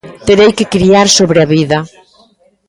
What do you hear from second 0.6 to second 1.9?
criar sobre a vida.